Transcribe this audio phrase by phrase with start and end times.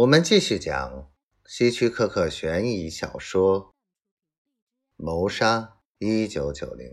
[0.00, 1.12] 我们继续讲
[1.44, 3.66] 希区柯克悬疑小说
[4.96, 6.88] 《谋杀一九九零》。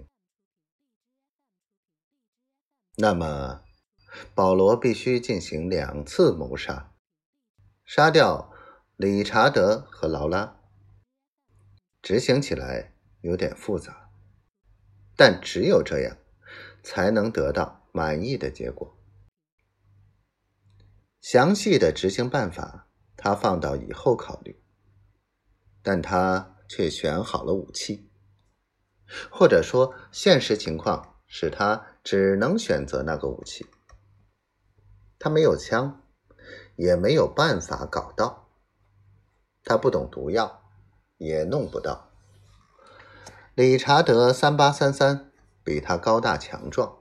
[2.97, 3.63] 那么，
[4.35, 6.93] 保罗必须进行两次谋杀，
[7.85, 8.51] 杀掉
[8.97, 10.59] 理查德和劳拉。
[12.01, 14.11] 执行起来有点复杂，
[15.15, 16.17] 但只有这样，
[16.83, 18.97] 才能得到满意的结果。
[21.21, 22.83] 详细的执行办法。
[23.17, 24.61] 他放到以后考虑，
[25.81, 28.09] 但他却选好了武器，
[29.31, 33.65] 或者说，现实情况使他只能选择那个武器。
[35.17, 36.03] 他没有枪，
[36.75, 38.49] 也没有办法搞到。
[39.63, 40.61] 他不懂毒药，
[41.17, 42.11] 也弄不到。
[43.55, 45.31] 理查德三八三三
[45.63, 46.99] 比他高大强壮，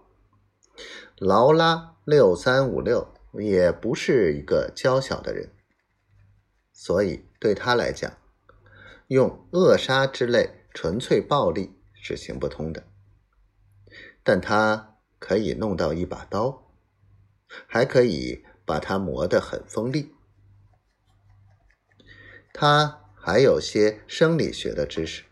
[1.19, 5.52] 劳拉六三五六也不是一个娇小的人。
[6.78, 8.18] 所以，对他来讲，
[9.06, 12.84] 用扼杀之类纯粹暴力是行不通的。
[14.22, 16.70] 但他可以弄到一把刀，
[17.66, 20.14] 还可以把它磨得很锋利。
[22.52, 25.24] 他还有些生理学的知识，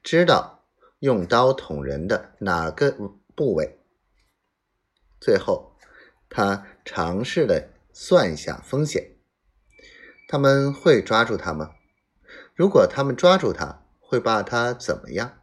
[0.00, 0.64] 知道
[1.00, 2.92] 用刀捅人的哪个
[3.34, 3.80] 部位。
[5.20, 5.76] 最后，
[6.30, 9.16] 他尝试了算一下风险。
[10.32, 11.74] 他们会抓住他吗？
[12.54, 15.42] 如果他们抓住他，会把他怎么样？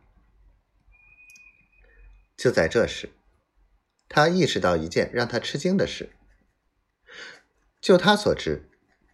[2.36, 3.12] 就在这时，
[4.08, 6.10] 他意识到一件让他吃惊的事：
[7.80, 8.68] 就他所知，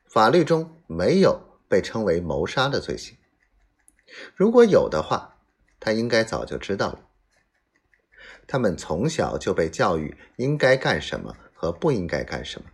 [0.05, 3.17] 法律中没有被称为谋杀的罪行。
[4.33, 5.41] 如果有的话，
[5.81, 7.09] 他应该早就知道了。
[8.47, 12.69] 他们从小就被教育应该干什么和不应该干什么。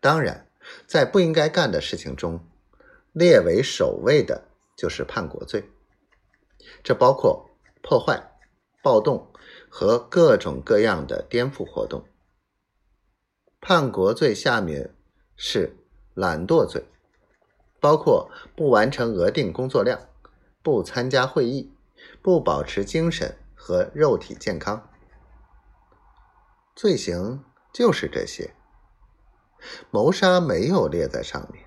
[0.00, 0.48] 当然。
[0.86, 2.46] 在不应该干的事情中，
[3.12, 5.70] 列为首位的就是叛国罪。
[6.82, 7.50] 这包括
[7.82, 8.32] 破坏、
[8.82, 9.32] 暴动
[9.68, 12.06] 和各种各样的颠覆活动。
[13.60, 14.94] 叛国罪下面
[15.36, 15.76] 是
[16.14, 16.84] 懒惰罪，
[17.80, 20.08] 包括不完成额定工作量、
[20.62, 21.72] 不参加会议、
[22.22, 24.90] 不保持精神和肉体健康。
[26.74, 28.54] 罪行就是这些。
[29.90, 31.64] 谋杀没有列在上面，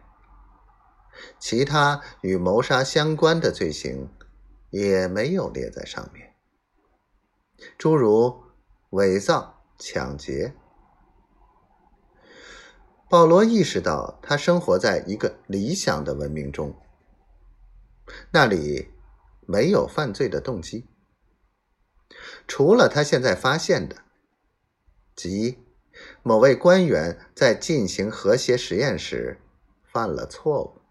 [1.39, 4.09] 其他与谋杀相关的罪行
[4.69, 6.35] 也没有列在上面，
[7.77, 8.43] 诸如
[8.91, 10.53] 伪造、抢劫。
[13.09, 16.75] 保罗意识到，他生活在一个理想的文明中，
[18.31, 18.91] 那里
[19.47, 20.89] 没有犯罪的动机，
[22.47, 24.03] 除了他现在发现的，
[25.15, 25.66] 即。
[26.23, 29.39] 某位官员在进行和谐实验时
[29.83, 30.86] 犯了错误。